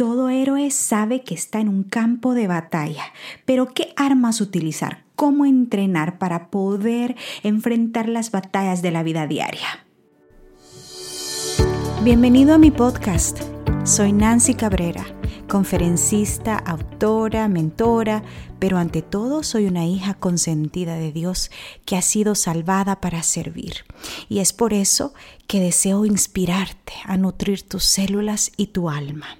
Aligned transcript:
Todo 0.00 0.30
héroe 0.30 0.70
sabe 0.70 1.20
que 1.24 1.34
está 1.34 1.60
en 1.60 1.68
un 1.68 1.82
campo 1.82 2.32
de 2.32 2.46
batalla, 2.46 3.04
pero 3.44 3.74
¿qué 3.74 3.92
armas 3.96 4.40
utilizar? 4.40 5.04
¿Cómo 5.14 5.44
entrenar 5.44 6.18
para 6.18 6.50
poder 6.50 7.16
enfrentar 7.42 8.08
las 8.08 8.30
batallas 8.30 8.80
de 8.80 8.92
la 8.92 9.02
vida 9.02 9.26
diaria? 9.26 9.84
Bienvenido 12.02 12.54
a 12.54 12.58
mi 12.58 12.70
podcast. 12.70 13.40
Soy 13.84 14.14
Nancy 14.14 14.54
Cabrera, 14.54 15.04
conferencista, 15.50 16.56
autora, 16.56 17.46
mentora, 17.48 18.22
pero 18.58 18.78
ante 18.78 19.02
todo 19.02 19.42
soy 19.42 19.66
una 19.66 19.84
hija 19.84 20.14
consentida 20.14 20.94
de 20.94 21.12
Dios 21.12 21.50
que 21.84 21.98
ha 21.98 22.02
sido 22.02 22.34
salvada 22.36 23.02
para 23.02 23.22
servir. 23.22 23.84
Y 24.30 24.38
es 24.38 24.54
por 24.54 24.72
eso 24.72 25.12
que 25.46 25.60
deseo 25.60 26.06
inspirarte 26.06 26.94
a 27.04 27.18
nutrir 27.18 27.68
tus 27.68 27.84
células 27.84 28.50
y 28.56 28.68
tu 28.68 28.88
alma. 28.88 29.39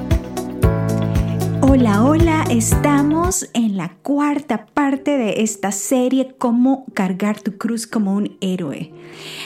Hola, 1.73 2.03
hola, 2.03 2.43
estamos 2.49 3.49
en 3.53 3.77
la 3.77 3.95
cuarta 4.03 4.65
parte 4.65 5.17
de 5.17 5.41
esta 5.41 5.71
serie, 5.71 6.35
Cómo 6.37 6.85
cargar 6.93 7.39
tu 7.39 7.57
cruz 7.57 7.87
como 7.87 8.13
un 8.13 8.37
héroe. 8.41 8.91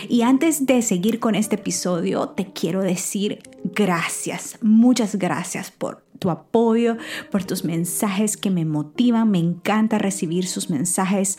Y 0.09 0.23
antes 0.23 0.65
de 0.65 0.81
seguir 0.81 1.19
con 1.19 1.35
este 1.35 1.53
episodio, 1.53 2.29
te 2.29 2.51
quiero 2.51 2.81
decir 2.81 3.43
gracias, 3.63 4.57
muchas 4.63 5.17
gracias 5.17 5.69
por 5.69 6.03
tu 6.17 6.31
apoyo, 6.31 6.97
por 7.29 7.43
tus 7.43 7.63
mensajes 7.63 8.37
que 8.37 8.49
me 8.49 8.65
motivan. 8.65 9.29
Me 9.29 9.37
encanta 9.37 9.99
recibir 9.99 10.47
sus 10.47 10.71
mensajes 10.71 11.37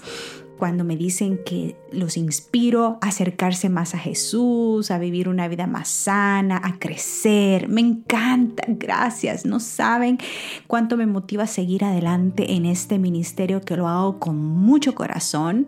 cuando 0.59 0.85
me 0.85 0.97
dicen 0.97 1.41
que 1.45 1.77
los 1.93 2.17
inspiro 2.17 2.99
a 3.01 3.09
acercarse 3.09 3.69
más 3.69 3.95
a 3.95 3.99
Jesús, 3.99 4.91
a 4.91 4.99
vivir 4.99 5.29
una 5.29 5.49
vida 5.49 5.67
más 5.67 5.89
sana, 5.89 6.61
a 6.63 6.79
crecer. 6.79 7.69
Me 7.69 7.81
encanta, 7.81 8.65
gracias. 8.69 9.45
No 9.45 9.61
saben 9.61 10.19
cuánto 10.67 10.97
me 10.97 11.07
motiva 11.07 11.45
a 11.45 11.47
seguir 11.47 11.85
adelante 11.85 12.55
en 12.55 12.67
este 12.67 12.99
ministerio 12.99 13.61
que 13.61 13.77
lo 13.77 13.89
hago 13.89 14.19
con 14.19 14.37
mucho 14.37 14.95
corazón 14.95 15.67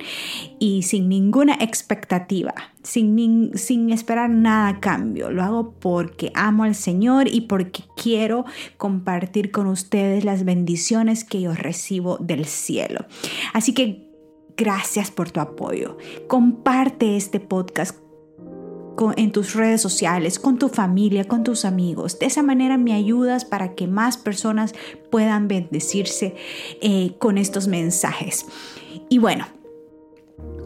y 0.58 0.82
sin 0.82 1.08
ninguna 1.08 1.54
expectativa, 1.54 2.54
sin, 2.82 3.52
sin 3.54 3.90
esperar 3.90 4.30
nada 4.30 4.68
a 4.68 4.80
cambio. 4.80 5.30
Lo 5.30 5.42
hago 5.42 5.74
porque 5.78 6.32
amo 6.34 6.64
al 6.64 6.74
Señor 6.74 7.28
y 7.28 7.42
porque 7.42 7.84
quiero 7.96 8.44
compartir 8.76 9.50
con 9.50 9.66
ustedes 9.66 10.24
las 10.24 10.44
bendiciones 10.44 11.24
que 11.24 11.40
yo 11.40 11.54
recibo 11.54 12.18
del 12.18 12.46
cielo. 12.46 13.06
Así 13.52 13.74
que 13.74 14.07
Gracias 14.58 15.12
por 15.12 15.30
tu 15.30 15.38
apoyo. 15.38 15.96
Comparte 16.26 17.16
este 17.16 17.38
podcast 17.38 17.96
en 19.16 19.30
tus 19.30 19.54
redes 19.54 19.80
sociales, 19.80 20.40
con 20.40 20.58
tu 20.58 20.68
familia, 20.68 21.28
con 21.28 21.44
tus 21.44 21.64
amigos. 21.64 22.18
De 22.18 22.26
esa 22.26 22.42
manera 22.42 22.76
me 22.76 22.92
ayudas 22.92 23.44
para 23.44 23.76
que 23.76 23.86
más 23.86 24.16
personas 24.16 24.74
puedan 25.12 25.46
bendecirse 25.46 26.34
eh, 26.80 27.14
con 27.20 27.38
estos 27.38 27.68
mensajes. 27.68 28.46
Y 29.08 29.18
bueno, 29.18 29.46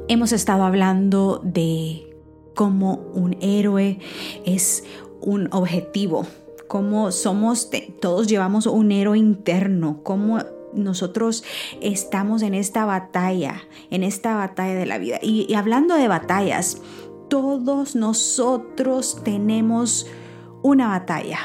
hemos 0.08 0.32
estado 0.32 0.64
hablando 0.64 1.42
de 1.44 2.16
cómo 2.54 3.04
un 3.12 3.36
héroe 3.42 3.98
es 4.46 4.84
un 5.20 5.50
objetivo, 5.52 6.26
cómo 6.68 7.12
somos, 7.12 7.68
todos 8.00 8.26
llevamos 8.26 8.64
un 8.64 8.90
héroe 8.90 9.18
interno, 9.18 10.00
cómo 10.02 10.38
nosotros 10.74 11.44
estamos 11.80 12.42
en 12.42 12.54
esta 12.54 12.84
batalla, 12.84 13.62
en 13.90 14.02
esta 14.02 14.34
batalla 14.34 14.74
de 14.74 14.86
la 14.86 14.98
vida. 14.98 15.18
Y, 15.22 15.52
hablando 15.54 15.94
de 15.94 16.08
batallas, 16.08 16.80
todos 17.28 17.96
nosotros 17.96 19.20
tenemos 19.24 20.06
una 20.62 20.88
batalla. 20.88 21.38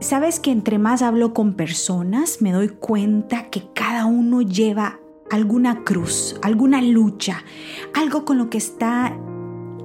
Sabes 0.00 0.40
que 0.40 0.50
entre 0.50 0.78
más 0.78 1.02
hablo 1.02 1.32
con 1.32 1.54
personas, 1.54 2.42
me 2.42 2.52
doy 2.52 2.68
cuenta 2.68 3.50
que 3.50 3.62
cada 3.74 4.06
uno 4.06 4.42
lleva 4.42 4.98
alguna 5.30 5.84
cruz, 5.84 6.36
alguna 6.42 6.82
lucha, 6.82 7.44
algo 7.94 8.24
con 8.24 8.36
lo 8.38 8.50
que 8.50 8.58
está 8.58 9.16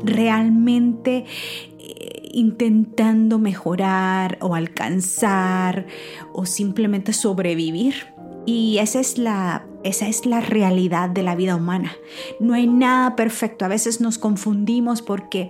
realmente 0.03 1.25
eh, 1.79 2.29
intentando 2.33 3.39
mejorar 3.39 4.37
o 4.41 4.55
alcanzar 4.55 5.87
o 6.33 6.45
simplemente 6.45 7.13
sobrevivir. 7.13 8.16
Y 8.47 8.77
esa 8.79 9.01
es 9.01 9.17
la 9.17 9.67
esa 9.83 10.07
es 10.07 10.25
la 10.25 10.41
realidad 10.41 11.09
de 11.09 11.21
la 11.21 11.35
vida 11.35 11.55
humana. 11.55 11.95
No 12.39 12.53
hay 12.53 12.65
nada 12.67 13.15
perfecto. 13.15 13.63
A 13.63 13.67
veces 13.67 14.01
nos 14.01 14.17
confundimos 14.17 15.01
porque 15.01 15.49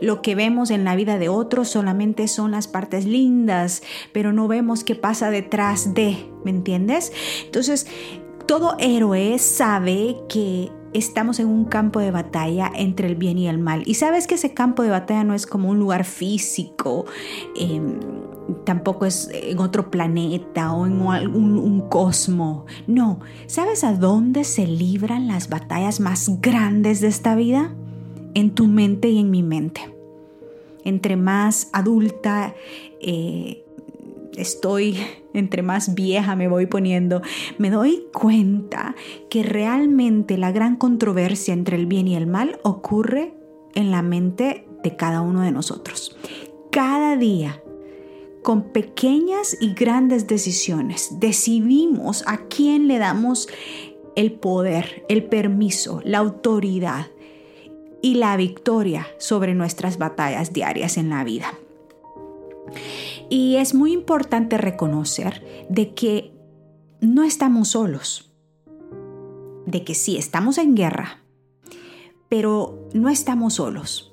lo 0.00 0.22
que 0.22 0.34
vemos 0.34 0.70
en 0.70 0.84
la 0.84 0.96
vida 0.96 1.18
de 1.18 1.28
otros 1.28 1.68
solamente 1.68 2.26
son 2.28 2.52
las 2.52 2.68
partes 2.68 3.04
lindas, 3.04 3.82
pero 4.12 4.32
no 4.32 4.48
vemos 4.48 4.82
qué 4.82 4.94
pasa 4.94 5.30
detrás 5.30 5.94
de, 5.94 6.16
¿me 6.44 6.50
entiendes? 6.50 7.12
Entonces, 7.44 7.86
todo 8.46 8.76
héroe 8.78 9.38
sabe 9.38 10.16
que 10.28 10.70
estamos 10.96 11.38
en 11.40 11.48
un 11.48 11.64
campo 11.64 12.00
de 12.00 12.10
batalla 12.10 12.70
entre 12.74 13.08
el 13.08 13.16
bien 13.16 13.38
y 13.38 13.48
el 13.48 13.58
mal. 13.58 13.82
Y 13.86 13.94
sabes 13.94 14.26
que 14.26 14.36
ese 14.36 14.54
campo 14.54 14.82
de 14.82 14.90
batalla 14.90 15.24
no 15.24 15.34
es 15.34 15.46
como 15.46 15.68
un 15.70 15.78
lugar 15.78 16.04
físico. 16.04 17.04
Em, 17.54 18.00
tampoco 18.64 19.06
es 19.06 19.28
en 19.32 19.58
otro 19.58 19.90
planeta 19.90 20.72
o 20.72 20.86
en 20.86 21.00
un, 21.00 21.58
un 21.58 21.80
cosmo. 21.88 22.66
No, 22.86 23.20
¿sabes 23.46 23.84
a 23.84 23.94
dónde 23.94 24.44
se 24.44 24.66
libran 24.66 25.26
las 25.28 25.48
batallas 25.48 26.00
más 26.00 26.30
grandes 26.40 27.00
de 27.00 27.08
esta 27.08 27.34
vida? 27.34 27.74
En 28.34 28.50
tu 28.50 28.66
mente 28.66 29.08
y 29.08 29.18
en 29.18 29.30
mi 29.30 29.42
mente. 29.42 29.94
Entre 30.84 31.16
más 31.16 31.68
adulta 31.72 32.54
eh, 33.00 33.64
estoy, 34.36 34.96
entre 35.38 35.62
más 35.62 35.94
vieja 35.94 36.36
me 36.36 36.48
voy 36.48 36.66
poniendo, 36.66 37.22
me 37.58 37.70
doy 37.70 38.06
cuenta 38.12 38.94
que 39.30 39.42
realmente 39.42 40.38
la 40.38 40.52
gran 40.52 40.76
controversia 40.76 41.54
entre 41.54 41.76
el 41.76 41.86
bien 41.86 42.08
y 42.08 42.16
el 42.16 42.26
mal 42.26 42.58
ocurre 42.62 43.34
en 43.74 43.90
la 43.90 44.02
mente 44.02 44.66
de 44.82 44.96
cada 44.96 45.20
uno 45.20 45.42
de 45.42 45.52
nosotros. 45.52 46.16
Cada 46.70 47.16
día 47.16 47.62
con 48.42 48.72
pequeñas 48.72 49.56
y 49.60 49.74
grandes 49.74 50.28
decisiones 50.28 51.18
decidimos 51.18 52.22
a 52.28 52.38
quién 52.46 52.86
le 52.86 52.98
damos 52.98 53.48
el 54.14 54.32
poder, 54.32 55.04
el 55.08 55.24
permiso, 55.24 56.00
la 56.04 56.18
autoridad 56.18 57.08
y 58.02 58.14
la 58.14 58.36
victoria 58.36 59.08
sobre 59.18 59.54
nuestras 59.54 59.98
batallas 59.98 60.52
diarias 60.52 60.96
en 60.96 61.10
la 61.10 61.24
vida. 61.24 61.54
Y 63.28 63.56
es 63.56 63.74
muy 63.74 63.92
importante 63.92 64.56
reconocer 64.56 65.66
de 65.68 65.94
que 65.94 66.32
no 67.00 67.24
estamos 67.24 67.68
solos, 67.68 68.32
de 69.66 69.84
que 69.84 69.94
sí, 69.94 70.16
estamos 70.16 70.58
en 70.58 70.74
guerra, 70.74 71.22
pero 72.28 72.88
no 72.94 73.08
estamos 73.08 73.54
solos. 73.54 74.12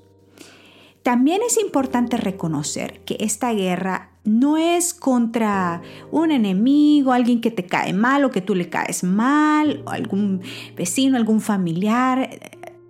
También 1.04 1.42
es 1.46 1.58
importante 1.58 2.18
reconocer 2.18 3.04
que 3.04 3.18
esta 3.20 3.52
guerra 3.52 4.12
no 4.24 4.58
es 4.58 4.94
contra 4.94 5.82
un 6.12 6.32
enemigo, 6.32 7.12
alguien 7.12 7.42
que 7.42 7.52
te 7.52 7.66
cae 7.66 7.94
mal 7.94 8.24
o 8.24 8.32
que 8.32 8.42
tú 8.42 8.56
le 8.56 8.70
caes 8.70 9.04
mal, 9.04 9.84
o 9.86 9.90
algún 9.90 10.42
vecino, 10.78 11.18
algún 11.18 11.42
familiar 11.42 12.40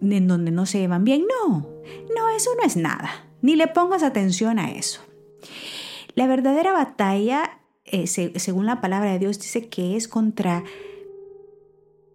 en 0.02 0.28
donde 0.28 0.52
no 0.52 0.66
se 0.66 0.80
llevan 0.80 1.04
bien. 1.04 1.24
No, 1.28 1.68
no, 2.16 2.30
eso 2.36 2.52
no 2.56 2.64
es 2.64 2.78
nada. 2.78 3.10
Ni 3.42 3.56
le 3.56 3.68
pongas 3.68 4.04
atención 4.04 4.60
a 4.60 4.72
eso. 4.72 5.02
La 6.16 6.28
verdadera 6.28 6.74
batalla, 6.74 7.60
eh, 7.86 8.08
según 8.08 8.66
la 8.66 8.82
palabra 8.82 9.14
de 9.14 9.20
Dios, 9.20 9.40
dice 9.40 9.68
que 9.68 9.96
es 9.96 10.08
contra 10.08 10.64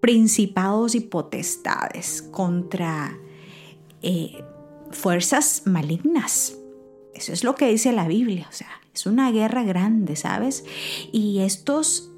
principados 0.01 0.95
y 0.95 1.01
potestades, 1.01 2.23
contra 2.23 3.19
eh, 4.03 4.45
fuerzas 4.91 5.63
malignas. 5.67 6.57
Eso 7.15 7.33
es 7.33 7.43
lo 7.43 7.57
que 7.57 7.69
dice 7.69 7.93
la 7.93 8.07
Biblia, 8.07 8.47
o 8.49 8.53
sea, 8.53 8.69
es 8.95 9.07
una 9.07 9.33
guerra 9.33 9.65
grande, 9.65 10.15
¿sabes? 10.15 10.65
Y 11.13 11.41
estos 11.41 12.13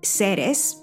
seres 0.00 0.82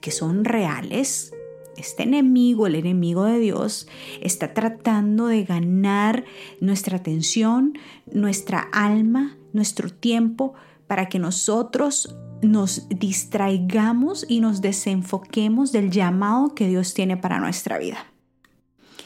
que 0.00 0.10
son 0.10 0.44
reales, 0.44 1.32
este 1.76 2.02
enemigo, 2.02 2.66
el 2.66 2.74
enemigo 2.74 3.24
de 3.24 3.38
Dios, 3.38 3.86
está 4.20 4.54
tratando 4.54 5.26
de 5.26 5.44
ganar 5.44 6.24
nuestra 6.60 6.96
atención, 6.96 7.78
nuestra 8.12 8.60
alma, 8.72 9.36
nuestro 9.52 9.90
tiempo, 9.90 10.54
para 10.86 11.08
que 11.08 11.18
nosotros 11.18 12.16
nos 12.42 12.88
distraigamos 12.88 14.24
y 14.28 14.40
nos 14.40 14.60
desenfoquemos 14.60 15.72
del 15.72 15.90
llamado 15.90 16.54
que 16.54 16.68
Dios 16.68 16.94
tiene 16.94 17.16
para 17.16 17.38
nuestra 17.38 17.78
vida. 17.78 18.06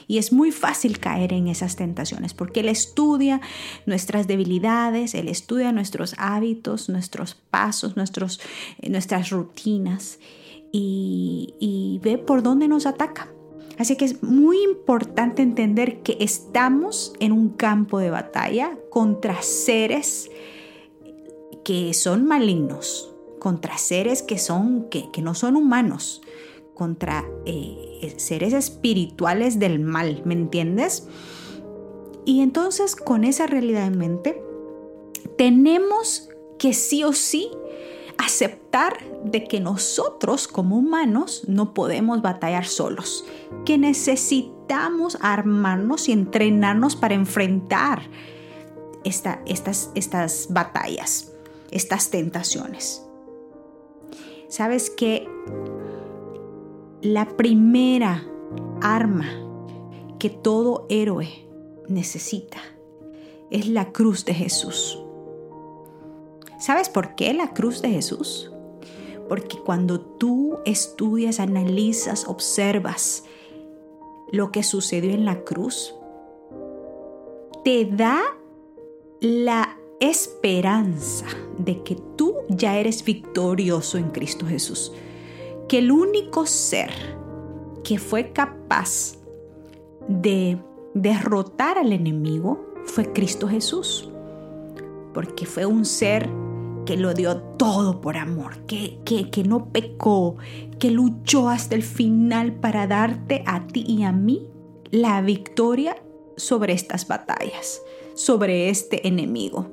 Y 0.07 0.19
es 0.19 0.33
muy 0.33 0.53
fácil 0.53 0.99
caer 0.99 1.33
en 1.33 1.49
esas 1.49 1.77
tentaciones 1.77 2.35
porque 2.35 2.61
Él 2.61 2.69
estudia 2.69 3.41
nuestras 3.87 4.27
debilidades, 4.27 5.15
Él 5.15 5.29
estudia 5.29 5.73
nuestros 5.73 6.15
hábitos, 6.19 6.89
nuestros 6.89 7.35
pasos, 7.35 7.97
nuestros, 7.97 8.41
eh, 8.81 8.91
nuestras 8.91 9.31
rutinas 9.31 10.19
y, 10.73 11.55
y 11.59 12.01
ve 12.03 12.19
por 12.19 12.43
dónde 12.43 12.69
nos 12.69 12.87
ataca. 12.87 13.34
Así 13.79 13.97
que 13.97 14.05
es 14.05 14.23
muy 14.23 14.63
importante 14.63 15.43
entender 15.43 16.03
que 16.03 16.17
estamos 16.21 17.13
en 17.19 17.33
un 17.33 17.51
campo 17.51 17.99
de 17.99 18.11
batalla 18.11 18.79
contra 18.91 19.43
seres 19.43 20.31
que 21.65 21.93
son 21.95 22.27
malignos, 22.27 23.13
contra 23.41 23.79
seres 23.79 24.23
que, 24.23 24.39
son, 24.39 24.89
que, 24.91 25.11
no 25.23 25.35
son 25.35 25.57
humanos, 25.57 26.23
contra 26.75 27.25
eh, 27.47 28.15
seres 28.17 28.53
espirituales 28.53 29.59
del 29.59 29.81
mal, 29.81 30.23
¿me 30.25 30.35
entiendes? 30.35 31.09
Y 32.25 32.41
entonces 32.43 32.97
con 32.97 33.25
esa 33.25 33.47
realidad 33.47 33.87
en 33.87 33.99
mente, 33.99 34.43
tenemos 35.37 36.29
que 36.59 36.75
sí 36.75 37.05
o 37.05 37.13
sí 37.13 37.51
aceptar 38.19 38.64
de 39.25 39.45
que 39.45 39.61
nosotros 39.61 40.49
como 40.49 40.77
humanos 40.77 41.45
no 41.47 41.75
podemos 41.75 42.23
batallar 42.23 42.67
solos, 42.67 43.25
que 43.65 43.79
necesitamos 43.79 45.17
armarnos 45.21 46.09
y 46.09 46.13
entrenarnos 46.13 46.97
para 46.97 47.15
enfrentar 47.15 48.03
estas, 49.05 49.91
estas 49.95 50.49
batallas, 50.51 51.33
estas 51.71 52.11
tentaciones. 52.11 53.07
Sabes 54.49 54.91
que 54.91 55.29
la 57.01 57.37
primera 57.37 58.25
arma 58.81 59.29
que 60.19 60.31
todo 60.31 60.87
héroe 60.89 61.29
necesita 61.89 62.59
es 63.53 63.69
la 63.69 63.93
cruz 63.93 64.25
de 64.25 64.35
Jesús. 64.35 64.99
¿Sabes 66.59 66.89
por 66.89 67.15
qué 67.15 67.35
la 67.35 67.53
cruz 67.53 67.81
de 67.81 67.91
Jesús? 67.91 68.51
Porque 69.29 69.59
cuando 69.59 70.01
tú 70.01 70.59
estudias, 70.65 71.41
analizas, 71.41 72.27
observas 72.29 73.25
lo 74.31 74.51
que 74.53 74.63
sucedió 74.63 75.13
en 75.13 75.25
la 75.25 75.45
cruz, 75.45 75.95
te 77.65 77.87
da 77.87 78.21
la 79.21 79.79
esperanza 80.01 81.27
de 81.59 81.83
que 81.83 81.97
tú 82.17 82.35
ya 82.49 82.77
eres 82.77 83.05
victorioso 83.05 83.97
en 83.97 84.11
Cristo 84.11 84.47
Jesús. 84.47 84.93
Que 85.69 85.79
el 85.79 85.91
único 85.91 86.47
ser 86.47 86.91
que 87.83 87.99
fue 87.99 88.33
capaz 88.33 89.17
de 90.09 90.59
derrotar 90.93 91.79
al 91.79 91.93
enemigo 91.93 92.67
fue 92.85 93.13
Cristo 93.13 93.49
Jesús. 93.49 94.11
Porque 95.15 95.47
fue 95.47 95.65
un 95.65 95.85
ser 95.85 96.29
que 96.85 96.97
lo 96.97 97.15
dio 97.15 97.37
todo 97.37 98.01
por 98.01 98.17
amor, 98.17 98.59
que, 98.67 98.99
que, 99.05 99.31
que 99.31 99.45
no 99.45 99.67
pecó, 99.67 100.37
que 100.79 100.91
luchó 100.91 101.49
hasta 101.49 101.75
el 101.75 101.83
final 101.83 102.53
para 102.53 102.87
darte 102.87 103.43
a 103.47 103.67
ti 103.67 103.85
y 103.87 104.03
a 104.03 104.13
mí 104.13 104.49
la 104.91 105.21
victoria 105.23 105.97
sobre 106.37 106.73
estas 106.73 107.07
batallas, 107.09 107.83
sobre 108.15 108.69
este 108.69 109.07
enemigo. 109.09 109.73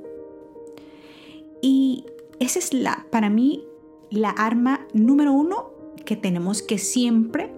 Y 1.60 2.06
esa 2.40 2.58
es 2.58 2.74
la, 2.74 3.06
para 3.10 3.30
mí, 3.30 3.64
la 4.10 4.30
arma 4.30 4.86
número 4.92 5.32
uno 5.32 5.70
que 6.04 6.16
tenemos 6.16 6.62
que 6.62 6.78
siempre 6.78 7.52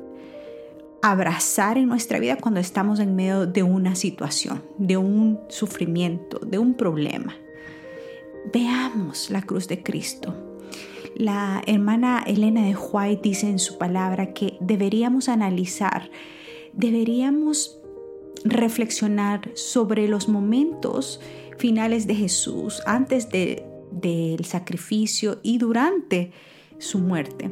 abrazar 1.03 1.77
en 1.79 1.89
nuestra 1.89 2.19
vida 2.19 2.37
cuando 2.37 2.61
estamos 2.61 2.99
en 2.99 3.15
medio 3.15 3.47
de 3.47 3.63
una 3.63 3.95
situación, 3.95 4.63
de 4.79 4.97
un 4.97 5.41
sufrimiento, 5.49 6.39
de 6.39 6.59
un 6.59 6.75
problema. 6.75 7.37
Veamos 8.53 9.31
la 9.31 9.43
cruz 9.43 9.69
de 9.69 9.83
Cristo. 9.83 10.35
La 11.17 11.63
hermana 11.67 12.25
Elena 12.27 12.63
de 12.63 12.77
White 12.77 13.23
dice 13.23 13.49
en 13.49 13.59
su 13.59 13.79
palabra 13.79 14.33
que 14.33 14.57
deberíamos 14.61 15.29
analizar, 15.29 16.11
deberíamos 16.73 17.79
reflexionar 18.45 19.51
sobre 19.55 20.09
los 20.09 20.29
momentos 20.29 21.21
finales 21.57 22.07
de 22.07 22.17
Jesús 22.17 22.83
antes 22.85 23.29
del 23.31 24.45
sacrificio 24.45 25.39
y 25.43 25.59
durante 25.59 26.33
su 26.79 26.99
muerte 26.99 27.51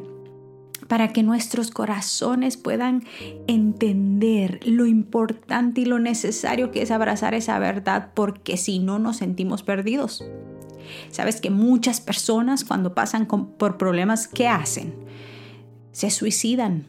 para 0.87 1.13
que 1.13 1.23
nuestros 1.23 1.71
corazones 1.71 2.57
puedan 2.57 3.03
entender 3.47 4.59
lo 4.65 4.85
importante 4.85 5.81
y 5.81 5.85
lo 5.85 5.97
necesario 5.97 6.71
que 6.71 6.81
es 6.81 6.91
abrazar 6.91 7.33
esa 7.33 7.57
verdad, 7.57 8.11
porque 8.13 8.57
si 8.57 8.79
no 8.79 8.99
nos 8.99 9.17
sentimos 9.17 9.63
perdidos. 9.63 10.23
Sabes 11.09 11.41
que 11.41 11.49
muchas 11.49 12.01
personas 12.01 12.63
cuando 12.63 12.93
pasan 12.93 13.25
por 13.25 13.77
problemas, 13.77 14.27
¿qué 14.27 14.47
hacen? 14.47 14.93
Se 15.91 16.09
suicidan, 16.09 16.87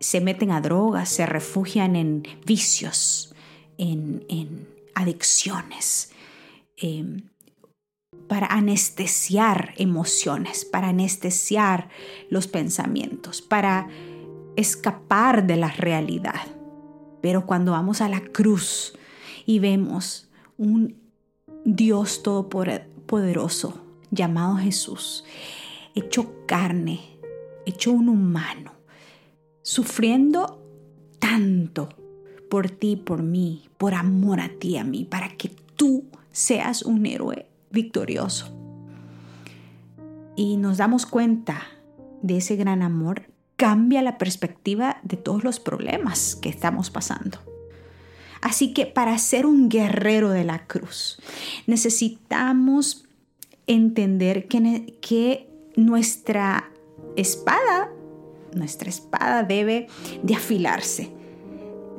se 0.00 0.20
meten 0.20 0.50
a 0.50 0.60
drogas, 0.60 1.08
se 1.08 1.26
refugian 1.26 1.96
en 1.96 2.24
vicios, 2.44 3.34
en, 3.78 4.68
adicciones, 4.94 6.12
em, 6.76 7.22
para 8.28 8.46
anestesiar 8.46 9.74
emociones, 9.76 10.64
para 10.64 10.88
anestesiar 10.88 11.88
los 12.30 12.46
pensamientos, 12.46 13.42
para 13.42 13.88
escapar 14.56 15.46
de 15.46 15.56
la 15.56 15.68
realidad. 15.68 16.46
Pero 17.20 17.46
cuando 17.46 17.72
vamos 17.72 18.00
a 18.00 18.08
la 18.08 18.20
cruz 18.20 18.96
y 19.46 19.58
vemos 19.58 20.30
un 20.56 21.03
Dios 21.64 22.22
Todopoderoso 22.22 23.80
llamado 24.10 24.56
Jesús, 24.56 25.24
hecho 25.94 26.34
carne, 26.46 27.00
hecho 27.64 27.90
un 27.90 28.10
humano, 28.10 28.72
sufriendo 29.62 30.62
tanto 31.18 31.88
por 32.50 32.68
ti, 32.68 32.96
por 32.96 33.22
mí, 33.22 33.68
por 33.78 33.94
amor 33.94 34.40
a 34.40 34.50
ti, 34.50 34.76
a 34.76 34.84
mí, 34.84 35.06
para 35.06 35.30
que 35.36 35.50
tú 35.74 36.04
seas 36.32 36.82
un 36.82 37.06
héroe 37.06 37.46
victorioso. 37.70 38.54
Y 40.36 40.58
nos 40.58 40.76
damos 40.76 41.06
cuenta 41.06 41.62
de 42.20 42.36
ese 42.36 42.56
gran 42.56 42.82
amor, 42.82 43.30
cambia 43.56 44.02
la 44.02 44.18
perspectiva 44.18 44.98
de 45.02 45.16
todos 45.16 45.44
los 45.44 45.60
problemas 45.60 46.36
que 46.36 46.50
estamos 46.50 46.90
pasando. 46.90 47.38
Así 48.44 48.74
que 48.74 48.84
para 48.84 49.16
ser 49.16 49.46
un 49.46 49.70
guerrero 49.70 50.28
de 50.28 50.44
la 50.44 50.66
cruz, 50.66 51.18
necesitamos 51.66 53.06
entender 53.66 54.48
que, 54.48 54.98
que 55.00 55.48
nuestra 55.76 56.70
espada, 57.16 57.90
nuestra 58.54 58.90
espada 58.90 59.44
debe 59.44 59.86
de 60.22 60.34
afilarse. 60.34 61.10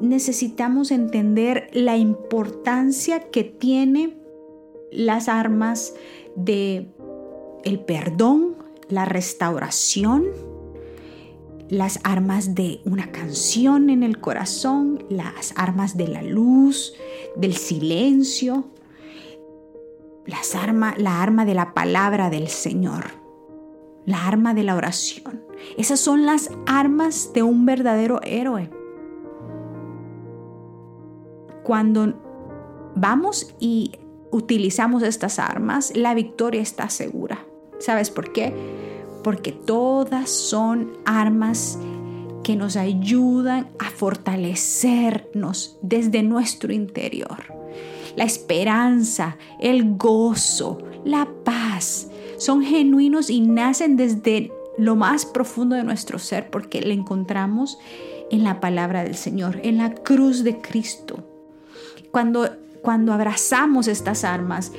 Necesitamos 0.01 0.91
entender 0.91 1.67
la 1.73 1.97
importancia 1.97 3.21
que 3.31 3.43
tiene 3.43 4.15
las 4.91 5.27
armas 5.27 5.95
de 6.35 6.91
el 7.63 7.79
perdón, 7.79 8.55
la 8.87 9.05
restauración, 9.05 10.25
las 11.69 11.99
armas 12.03 12.53
de 12.53 12.81
una 12.85 13.11
canción 13.11 13.89
en 13.89 14.03
el 14.03 14.19
corazón, 14.19 15.03
las 15.09 15.53
armas 15.55 15.97
de 15.97 16.07
la 16.07 16.21
luz, 16.21 16.93
del 17.35 17.55
silencio, 17.55 18.65
las 20.25 20.55
arma, 20.55 20.93
la 20.97 21.21
arma 21.21 21.45
de 21.45 21.53
la 21.53 21.73
palabra 21.73 22.29
del 22.29 22.47
Señor, 22.47 23.05
la 24.05 24.27
arma 24.27 24.53
de 24.53 24.63
la 24.63 24.75
oración. 24.75 25.43
Esas 25.77 25.99
son 25.99 26.25
las 26.25 26.51
armas 26.65 27.31
de 27.33 27.43
un 27.43 27.65
verdadero 27.65 28.21
héroe. 28.23 28.69
Cuando 31.63 32.13
vamos 32.95 33.55
y 33.59 33.93
utilizamos 34.31 35.01
estas 35.01 35.39
armas, 35.39 35.95
la 35.95 36.13
victoria 36.13 36.61
está 36.61 36.89
segura. 36.89 37.45
¿Sabes 37.79 38.11
por 38.11 38.31
qué? 38.31 38.53
Porque 39.25 39.51
todas 39.51 40.29
son 40.29 40.99
armas 41.03 41.79
que 42.43 42.55
nos 42.55 42.75
ayudan 42.75 43.67
a 43.79 43.89
fortalecernos 43.89 45.79
desde 45.81 46.21
nuestro 46.21 46.71
interior. 46.71 47.43
La 48.15 48.23
esperanza, 48.23 49.37
el 49.59 49.97
gozo, 49.97 50.77
la 51.03 51.27
paz 51.43 52.11
son 52.37 52.61
genuinos 52.61 53.31
y 53.31 53.41
nacen 53.41 53.97
desde 53.97 54.51
lo 54.77 54.95
más 54.95 55.25
profundo 55.25 55.75
de 55.75 55.83
nuestro 55.83 56.19
ser 56.19 56.51
porque 56.51 56.81
le 56.81 56.93
encontramos 56.93 57.79
en 58.29 58.43
la 58.43 58.59
palabra 58.59 59.03
del 59.03 59.15
Señor, 59.15 59.59
en 59.63 59.77
la 59.79 59.95
cruz 59.95 60.43
de 60.43 60.61
Cristo. 60.61 61.27
Cuando, 62.11 62.47
cuando 62.83 63.11
abrazamos 63.11 63.87
estas 63.87 64.23
armas, 64.23 64.71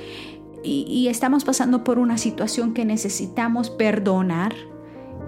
y, 0.67 1.09
estamos 1.09 1.45
pasando 1.45 1.85
por 1.85 1.99
una 1.99 2.19
situación 2.19 2.75
que 2.75 2.85
necesitamos 2.85 3.71
perdonar, 3.71 4.55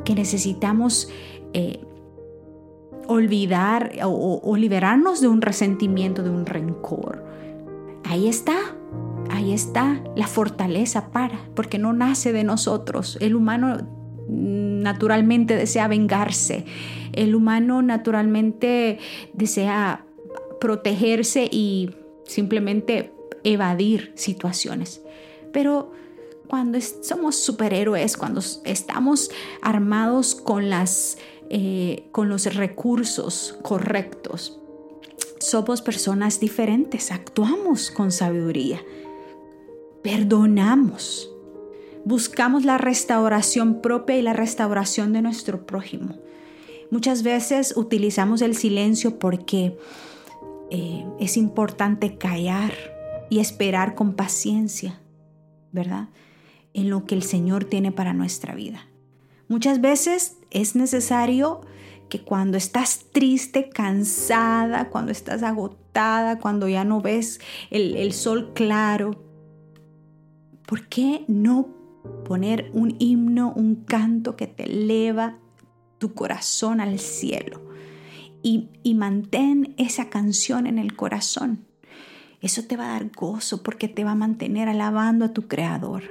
que 0.05 0.15
necesitamos 0.15 1.09
eh, 1.53 1.81
olvidar 3.07 3.93
o, 4.05 4.57
liberarnos 4.57 5.21
de 5.21 5.29
un 5.29 5.41
resentimiento, 5.41 6.23
de 6.23 6.31
un 6.31 6.45
rencor. 6.45 7.25
Ahí 8.05 8.27
está, 8.27 8.57
ahí 9.31 9.53
está 9.53 10.03
la 10.17 10.27
fortaleza 10.27 11.11
para, 11.11 11.41
porque 11.55 11.79
no 11.79 11.93
nace 11.93 12.33
de 12.33 12.45
nosotros. 12.45 13.17
El 13.21 13.35
humano 13.37 13.79
naturalmente 14.29 15.57
desea 15.57 15.89
vengarse. 15.89 16.65
El 17.13 17.35
humano 17.35 17.81
naturalmente 17.83 18.99
desea 19.33 20.05
protegerse 20.61 21.49
y 21.51 21.91
simplemente 22.25 23.13
evadir 23.45 24.13
situaciones. 24.17 25.03
Pero 25.53 25.93
cuando 26.49 26.79
somos 26.81 27.37
superhéroes, 27.37 28.17
cuando 28.17 28.41
estamos 28.65 29.31
armados 29.63 30.35
con, 30.35 30.71
las, 30.71 31.19
eh, 31.51 32.09
con 32.13 32.29
los 32.29 32.55
recursos 32.55 33.59
correctos, 33.63 34.59
somos 35.39 35.83
personas 35.83 36.41
diferentes, 36.41 37.13
actuamos 37.13 37.91
con 37.91 38.11
sabiduría, 38.11 38.83
perdonamos, 40.03 41.31
buscamos 42.05 42.65
la 42.65 42.79
restauración 42.79 43.81
propia 43.81 44.17
y 44.17 44.23
la 44.23 44.33
restauración 44.33 45.13
de 45.13 45.23
nuestro 45.23 45.67
prójimo. 45.67 46.17
Muchas 46.91 47.23
veces 47.23 47.75
utilizamos 47.77 48.41
el 48.41 48.57
silencio 48.57 49.19
porque 49.19 49.77
eh, 50.71 51.05
es 51.21 51.37
importante 51.37 52.17
callar 52.17 52.73
y 53.31 53.41
esperar 53.41 53.95
con 53.95 54.15
paciencia, 54.15 54.99
¿verdad? 55.79 56.09
En 56.75 56.91
lo 56.91 57.05
que 57.07 57.15
el 57.15 57.23
Señor 57.23 57.65
tiene 57.65 57.93
para 57.93 58.13
nuestra 58.13 58.55
vida. 58.55 58.87
Muchas 59.49 59.81
veces 59.81 60.37
es 60.51 60.77
necesario 60.77 61.63
que 62.09 62.21
cuando 62.21 62.57
estás 62.57 63.07
triste, 63.13 63.69
cansada, 63.71 64.91
cuando 64.91 65.13
estás 65.13 65.43
agotada, 65.43 66.39
cuando 66.39 66.69
ya 66.69 66.85
no 66.85 67.01
ves 67.01 67.41
el, 67.71 68.13
sol 68.13 68.53
claro, 68.55 69.25
¿por 70.67 70.89
qué 70.89 71.25
no 71.29 71.69
poner 72.25 72.71
un 72.75 72.97
himno, 72.99 73.53
un 73.55 73.77
canto 73.77 74.37
que 74.37 74.47
te 74.47 74.65
eleva 74.65 75.39
tu 75.99 76.15
corazón 76.15 76.81
al 76.81 76.99
cielo? 76.99 77.63
Y 78.43 78.95
mantén 78.95 79.75
esa 79.77 80.09
canción 80.09 80.67
en 80.67 80.79
el 80.79 80.97
corazón. 80.97 81.68
Eso 82.41 82.63
te 82.65 82.77
va 82.77 82.87
a 82.87 82.93
dar 82.93 83.11
gozo 83.11 83.63
porque 83.63 83.89
te 83.89 84.05
va 84.05 84.13
a 84.13 84.17
mantener 84.17 84.69
alabando 84.69 85.25
a 85.25 85.33
tu 85.33 85.49
Creador. 85.49 86.05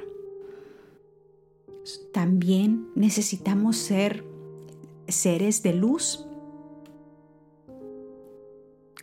También 2.14 2.90
necesitamos 2.96 3.78
ser 3.78 4.26
seres 5.08 5.64
de 5.64 5.74
luz. 5.74 6.26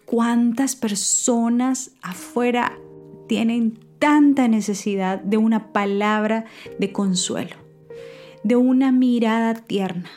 ¿Cuántas 0.04 0.76
personas 0.76 1.92
afuera 2.02 2.78
tienen 3.26 3.78
tanta 3.98 4.48
necesidad 4.48 5.18
de 5.18 5.38
una 5.38 5.72
palabra 5.72 6.44
de 6.78 6.92
consuelo, 6.92 7.56
de 8.42 8.56
una 8.56 8.92
mirada 8.92 9.54
tierna, 9.54 10.10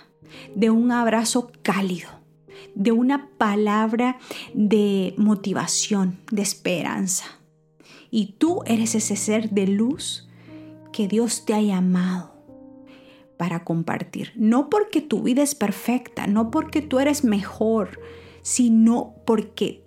de 0.56 0.70
un 0.70 0.92
abrazo 0.92 1.52
cálido? 1.62 2.17
De 2.78 2.92
una 2.92 3.30
palabra 3.38 4.20
de 4.54 5.16
motivación, 5.18 6.20
de 6.32 6.44
esperanza. 6.44 7.26
Y 8.12 8.36
tú 8.38 8.62
eres 8.66 8.94
ese 8.94 9.16
ser 9.16 9.50
de 9.50 9.68
luz 9.68 10.30
que 10.94 11.08
Dios 11.08 11.46
te 11.46 11.54
ha 11.56 11.62
llamado 11.62 12.36
para 13.38 13.64
compartir. 13.64 14.32
No 14.36 14.70
porque 14.70 15.02
tu 15.02 15.24
vida 15.24 15.42
es 15.42 15.56
perfecta, 15.56 16.28
no 16.28 16.52
porque 16.52 16.82
tú 16.82 17.00
eres 17.00 17.24
mejor, 17.24 18.00
sino 18.44 19.16
porque 19.26 19.84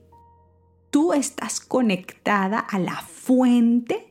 tú 0.90 1.12
estás 1.12 1.60
conectada 1.60 2.58
a 2.58 2.78
la 2.78 3.00
fuente 3.00 4.08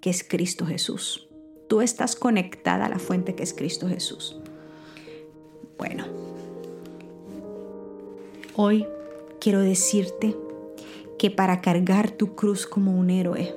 que 0.00 0.10
es 0.10 0.24
Cristo 0.24 0.66
Jesús. 0.66 1.28
Tú 1.68 1.80
estás 1.80 2.16
conectada 2.16 2.86
a 2.86 2.88
la 2.88 2.98
fuente 2.98 3.36
que 3.36 3.44
es 3.44 3.54
Cristo 3.54 3.88
Jesús. 3.88 4.39
Hoy 8.62 8.86
quiero 9.40 9.60
decirte 9.60 10.36
que 11.18 11.30
para 11.30 11.62
cargar 11.62 12.10
tu 12.10 12.34
cruz 12.34 12.66
como 12.66 12.94
un 12.94 13.08
héroe, 13.08 13.54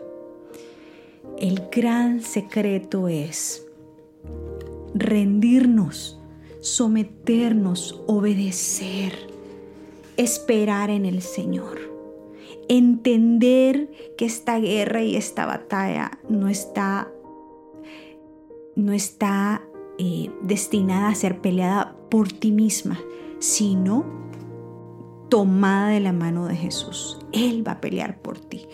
el 1.37 1.67
gran 1.69 2.21
secreto 2.21 3.09
es 3.09 3.67
rendirnos, 4.93 6.21
someternos, 6.61 8.01
obedecer, 8.07 9.11
esperar 10.15 10.89
en 10.89 11.05
el 11.05 11.21
Señor, 11.21 11.81
entender 12.69 13.91
que 14.17 14.23
esta 14.23 14.57
guerra 14.57 15.03
y 15.03 15.17
esta 15.17 15.45
batalla 15.45 16.17
no 16.29 16.47
está, 16.47 17.11
no 18.77 18.93
está 18.93 19.67
eh, 19.97 20.31
destinada 20.43 21.09
a 21.09 21.15
ser 21.15 21.41
peleada 21.41 21.93
por 22.09 22.31
ti 22.31 22.53
misma, 22.53 23.01
sino 23.39 24.23
tomada 25.33 25.87
de 25.87 25.99
la 25.99 26.13
mano 26.13 26.45
de 26.45 26.55
Jesús. 26.55 27.17
Él 27.31 27.67
va 27.67 27.71
a 27.71 27.81
pelear 27.81 28.19
por 28.19 28.37
ti. 28.37 28.67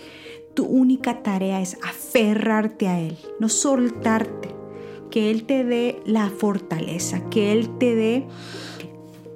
Tu 0.56 0.66
única 0.66 1.24
tarea 1.24 1.62
es 1.62 1.78
aferrarte 1.88 2.90
a 2.90 3.00
Él, 3.00 3.18
no 3.40 3.48
soltarte. 3.48 4.54
Que 5.10 5.32
Él 5.32 5.46
te 5.46 5.64
dé 5.64 6.02
la 6.06 6.30
fortaleza, 6.30 7.30
que 7.30 7.54
Él 7.54 7.78
te 7.78 7.96
dé 7.96 8.28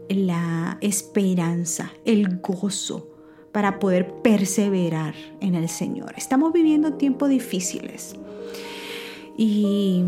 la 0.09 0.77
esperanza, 0.81 1.93
el 2.03 2.41
gozo 2.41 3.07
para 3.53 3.79
poder 3.79 4.15
perseverar 4.21 5.15
en 5.39 5.55
el 5.55 5.69
Señor. 5.69 6.15
Estamos 6.17 6.51
viviendo 6.51 6.95
tiempos 6.95 7.29
difíciles 7.29 8.17
y 9.37 10.03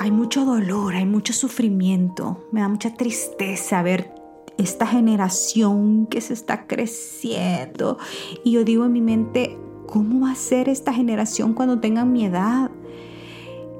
hay 0.00 0.10
mucho 0.10 0.44
dolor, 0.44 0.96
hay 0.96 1.06
mucho 1.06 1.32
sufrimiento. 1.32 2.48
Me 2.50 2.60
da 2.60 2.68
mucha 2.68 2.92
tristeza 2.96 3.82
ver 3.84 4.17
esta 4.58 4.86
generación 4.86 6.06
que 6.06 6.20
se 6.20 6.34
está 6.34 6.66
creciendo. 6.66 7.98
Y 8.44 8.52
yo 8.52 8.64
digo 8.64 8.84
en 8.84 8.92
mi 8.92 9.00
mente, 9.00 9.56
¿cómo 9.86 10.26
va 10.26 10.32
a 10.32 10.34
ser 10.34 10.68
esta 10.68 10.92
generación 10.92 11.54
cuando 11.54 11.80
tengan 11.80 12.12
mi 12.12 12.26
edad? 12.26 12.70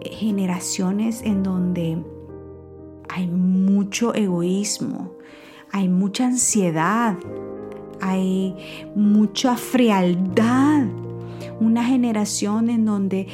Generaciones 0.03 1.23
en 1.23 1.43
donde 1.43 2.03
hay 3.09 3.27
mucho 3.27 4.15
egoísmo, 4.15 5.13
hay 5.73 5.89
mucha 5.89 6.27
ansiedad, 6.27 7.17
hay 8.01 8.55
mucha 8.95 9.57
frialdad 9.57 10.87
una 11.61 11.85
generación 11.85 12.71
en 12.71 12.85
donde 12.85 13.27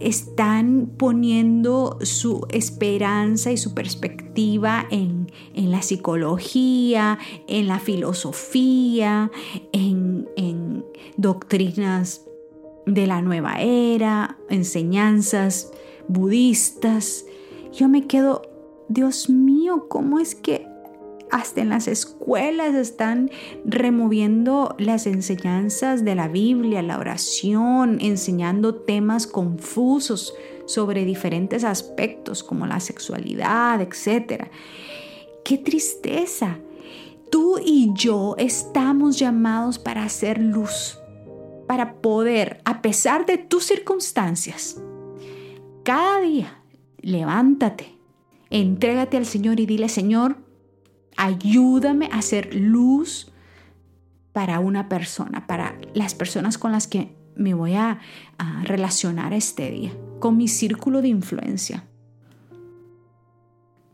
están 0.00 0.90
poniendo 0.96 1.98
su 2.02 2.46
esperanza 2.50 3.52
y 3.52 3.56
su 3.56 3.74
perspectiva 3.74 4.86
en, 4.90 5.30
la 5.54 5.82
psicología, 5.82 7.18
en 7.46 7.66
la 7.66 7.78
filosofía, 7.78 9.30
en, 9.72 10.28
en 10.36 10.84
doctrinas 11.16 12.26
de 12.86 13.06
la 13.06 13.22
nueva 13.22 13.60
era, 13.60 14.38
enseñanzas 14.48 15.72
budistas. 16.08 17.26
Yo 17.72 17.88
me 17.88 18.06
quedo, 18.06 18.42
Dios 18.88 19.30
mío, 19.30 19.86
¿cómo 19.88 20.18
es 20.18 20.34
que 20.34 20.69
hasta 21.30 21.60
en 21.60 21.68
las 21.68 21.88
escuelas 21.88 22.74
están 22.74 23.30
removiendo 23.64 24.74
las 24.78 25.06
enseñanzas 25.06 26.04
de 26.04 26.14
la 26.14 26.28
Biblia, 26.28 26.82
la 26.82 26.98
oración, 26.98 27.98
enseñando 28.00 28.74
temas 28.74 29.26
confusos 29.26 30.34
sobre 30.66 31.04
diferentes 31.04 31.64
aspectos 31.64 32.42
como 32.42 32.66
la 32.66 32.80
sexualidad, 32.80 33.80
etc. 33.80 34.48
¡Qué 35.44 35.58
tristeza! 35.58 36.58
Tú 37.30 37.58
y 37.64 37.90
yo 37.94 38.34
estamos 38.38 39.18
llamados 39.18 39.78
para 39.78 40.04
hacer 40.04 40.40
luz, 40.40 40.98
para 41.68 41.94
poder, 41.94 42.60
a 42.64 42.82
pesar 42.82 43.24
de 43.26 43.38
tus 43.38 43.64
circunstancias, 43.64 44.82
cada 45.84 46.20
día 46.20 46.62
levántate, 47.00 47.94
entrégate 48.50 49.16
al 49.16 49.26
Señor 49.26 49.60
y 49.60 49.66
dile, 49.66 49.88
Señor, 49.88 50.36
Ayúdame 51.22 52.08
a 52.10 52.16
hacer 52.20 52.54
luz 52.54 53.30
para 54.32 54.58
una 54.58 54.88
persona, 54.88 55.46
para 55.46 55.78
las 55.92 56.14
personas 56.14 56.56
con 56.56 56.72
las 56.72 56.86
que 56.86 57.14
me 57.36 57.52
voy 57.52 57.74
a, 57.74 58.00
relacionar 58.62 59.34
este 59.34 59.70
día, 59.70 59.92
con 60.18 60.38
mi 60.38 60.48
círculo 60.48 61.02
de 61.02 61.08
influencia. 61.08 61.84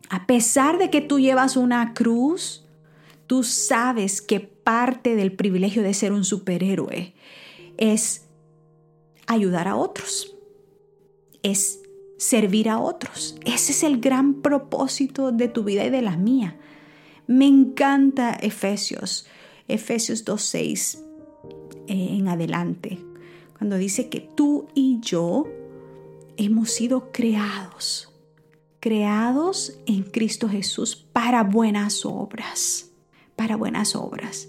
A 0.08 0.24
pesar 0.28 0.78
de 0.78 0.88
que 0.88 1.00
tú 1.00 1.18
llevas 1.18 1.56
una 1.56 1.94
cruz, 1.94 2.64
tú 3.26 3.42
sabes 3.42 4.22
que 4.22 4.38
parte 4.38 5.16
del 5.16 5.32
privilegio 5.32 5.82
de 5.82 5.94
ser 5.94 6.12
un 6.12 6.24
superhéroe 6.24 7.12
es 7.76 8.28
ayudar 9.26 9.66
a 9.66 9.74
otros, 9.74 10.36
es 11.42 11.80
servir 12.18 12.68
a 12.68 12.78
otros. 12.78 13.34
Ese 13.44 13.72
es 13.72 13.82
el 13.82 14.00
gran 14.00 14.42
propósito 14.42 15.32
de 15.32 15.48
tu 15.48 15.64
vida 15.64 15.84
y 15.84 15.90
de 15.90 16.02
la 16.02 16.16
mía 16.16 16.56
Me 17.26 17.46
encanta 17.46 18.32
Efesios, 18.34 19.26
Efesios 19.66 20.24
2.6 20.24 21.00
eh, 21.88 22.16
en 22.18 22.28
adelante, 22.28 22.98
cuando 23.58 23.76
dice 23.76 24.08
que 24.08 24.20
tú 24.20 24.68
y 24.74 25.00
yo 25.00 25.44
hemos 26.36 26.70
sido 26.70 27.10
creados, 27.10 28.12
creados 28.80 29.78
en 29.86 30.04
Cristo 30.04 30.48
Jesús 30.48 30.94
para 30.94 31.42
buenas 31.42 32.06
obras, 32.06 32.90
para 33.34 33.56
buenas 33.56 33.96
obras. 33.96 34.48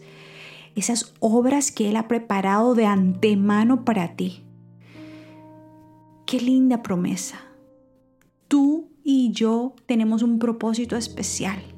Esas 0.76 1.14
obras 1.20 1.72
que 1.72 1.90
Él 1.90 1.96
ha 1.96 2.08
preparado 2.08 2.76
de 2.76 2.86
antemano 2.86 3.86
para 3.86 4.16
ti. 4.16 4.44
Qué 6.28 6.40
linda 6.40 6.84
promesa. 6.84 7.40
Tú 8.48 8.92
y 9.04 9.32
yo 9.32 9.74
tenemos 9.88 10.22
un 10.22 10.38
propósito 10.38 10.96
especial. 10.96 11.77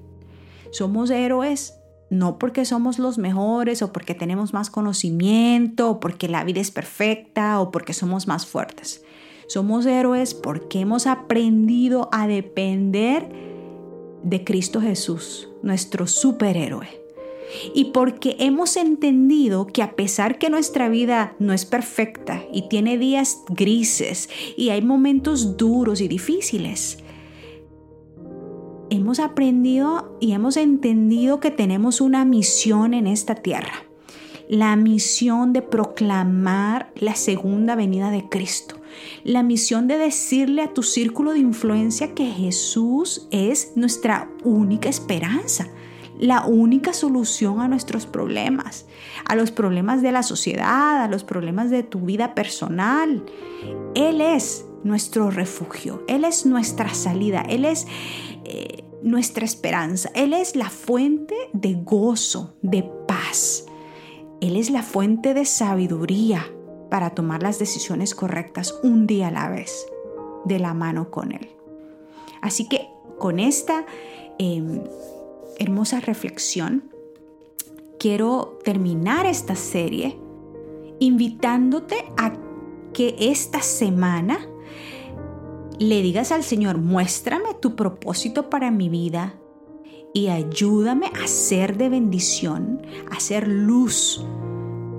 Somos 0.72 1.10
héroes 1.10 1.80
no 2.10 2.40
porque 2.40 2.66
somos 2.66 2.98
los 2.98 3.18
mejores 3.18 3.82
o 3.82 3.94
porque 3.94 4.16
tenemos 4.16 4.54
más 4.54 4.70
conocimiento 4.70 5.92
o 5.92 6.00
porque 6.00 6.28
la 6.28 6.44
vida 6.44 6.60
es 6.60 6.72
perfecta 6.72 7.60
o 7.60 7.72
porque 7.72 7.94
somos 7.94 8.28
más 8.28 8.46
fuertes. 8.48 9.04
Somos 9.48 9.86
héroes 9.86 10.34
porque 10.34 10.80
hemos 10.80 11.08
aprendido 11.08 12.10
a 12.12 12.28
depender 12.28 13.30
de 14.24 14.44
Cristo 14.44 14.82
Jesús, 14.82 15.50
nuestro 15.62 16.08
superhéroe. 16.08 16.88
Y 17.74 17.86
porque 17.86 18.36
hemos 18.40 18.78
entendido 18.78 19.66
que 19.66 19.82
a 19.82 19.96
pesar 19.96 20.38
que 20.38 20.52
nuestra 20.52 20.88
vida 20.88 21.36
no 21.40 21.52
es 21.52 21.66
perfecta 21.66 22.44
y 22.54 22.70
tiene 22.70 23.00
días 23.00 23.40
grises 23.50 24.30
y 24.56 24.70
hay 24.70 24.84
momentos 24.84 25.58
duros 25.58 26.00
y 26.02 26.08
difíciles, 26.08 27.00
hemos 28.90 29.20
aprendido 29.20 30.18
y 30.20 30.34
hemos 30.34 30.58
entendido 30.58 31.40
que 31.40 31.52
tenemos 31.52 32.02
una 32.02 32.26
misión 32.26 32.94
en 32.94 33.08
esta 33.08 33.36
tierra. 33.36 33.86
La 34.48 34.76
misión 34.76 35.54
de 35.54 35.62
proclamar 35.62 36.92
la 36.96 37.16
segunda 37.16 37.76
venida 37.76 38.12
de 38.12 38.28
Cristo. 38.30 38.76
La 39.24 39.44
misión 39.44 39.88
de 39.88 39.98
decirle 39.98 40.64
a 40.64 40.74
tu 40.74 40.84
círculo 40.84 41.34
de 41.34 41.40
influencia 41.40 42.16
que 42.16 42.26
Jesús 42.26 43.28
es 43.32 43.74
nuestra 43.76 44.30
única 44.44 44.90
esperanza 44.90 45.68
la 46.20 46.46
única 46.46 46.92
solución 46.92 47.62
a 47.62 47.70
nuestros 47.70 48.06
problemas, 48.06 48.86
a 49.26 49.36
los 49.36 49.52
problemas 49.52 50.02
de 50.02 50.12
la 50.12 50.22
sociedad, 50.22 51.02
a 51.02 51.08
los 51.08 51.24
problemas 51.24 51.70
de 51.70 51.82
tu 51.82 52.02
vida 52.02 52.36
personal. 52.36 53.24
Él 53.96 54.20
es 54.20 54.66
nuestro 54.84 55.32
refugio, 55.32 56.04
Él 56.08 56.26
es 56.26 56.46
nuestra 56.46 56.94
salida, 56.94 57.42
Él 57.42 57.66
es 57.66 57.88
eh, 58.46 58.84
nuestra 59.04 59.46
esperanza, 59.46 60.10
Él 60.14 60.34
es 60.34 60.56
la 60.56 60.70
fuente 60.70 61.36
de 61.54 61.74
gozo, 61.74 62.56
de 62.62 62.84
paz, 63.08 63.66
Él 64.42 64.56
es 64.56 64.70
la 64.70 64.84
fuente 64.84 65.34
de 65.34 65.46
sabiduría 65.46 66.46
para 66.90 67.12
tomar 67.12 67.44
las 67.44 67.60
decisiones 67.60 68.16
correctas 68.16 68.80
un 68.84 69.06
día 69.08 69.28
a 69.28 69.32
la 69.32 69.50
vez, 69.50 69.86
de 70.46 70.60
la 70.60 70.74
mano 70.74 71.12
con 71.12 71.32
Él. 71.32 71.50
Así 72.42 72.68
que 72.68 72.88
con 73.18 73.40
esta... 73.40 73.86
Em, 74.42 74.82
hermosa 75.60 76.00
reflexión, 76.00 76.86
quiero 78.00 78.58
terminar 78.64 79.26
esta 79.26 79.56
serie 79.56 80.18
invitándote 81.00 82.06
a 82.18 82.34
que 82.94 83.16
esta 83.20 83.62
semana 83.62 84.49
le 85.80 86.02
digas 86.02 86.32
al 86.32 86.44
Señor, 86.44 86.78
muéstrame 86.78 87.54
tu 87.60 87.76
propósito 87.76 88.50
para 88.50 88.70
mi 88.70 88.90
vida 88.90 89.36
y 90.14 90.28
ayúdame 90.28 91.08
a 91.24 91.28
ser 91.28 91.78
de 91.78 91.88
bendición, 91.88 92.82
a 93.10 93.20
ser 93.20 93.48
luz 93.48 94.26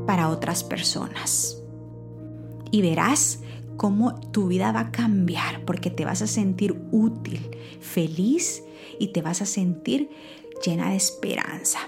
para 0.07 0.31
otras 0.31 0.65
personas. 0.65 1.63
Y 2.71 2.81
verás 2.81 3.41
cómo 3.77 4.19
tu 4.31 4.49
vida 4.49 4.73
va 4.73 4.81
a 4.81 4.91
cambiar 4.91 5.65
porque 5.67 5.91
te 5.91 6.05
vas 6.05 6.23
a 6.23 6.27
sentir 6.27 6.81
útil, 6.93 7.41
feliz 7.81 8.63
y 8.99 9.09
te 9.09 9.21
vas 9.21 9.43
a 9.43 9.47
sentir 9.47 10.09
llena 10.65 10.91
de 10.91 10.97
esperanza. 10.97 11.81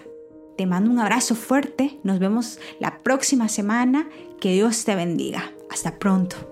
Te 0.57 0.67
mando 0.67 0.91
un 0.91 0.99
abrazo 0.99 1.35
fuerte, 1.35 1.99
nos 2.03 2.19
vemos 2.19 2.59
la 2.79 3.03
próxima 3.03 3.49
semana, 3.49 4.09
que 4.39 4.53
Dios 4.53 4.85
te 4.85 4.95
bendiga. 4.95 5.51
Hasta 5.71 5.99
pronto. 5.99 6.52